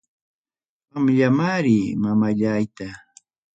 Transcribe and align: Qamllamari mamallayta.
Qamllamari 0.91 1.79
mamallayta. 2.01 2.89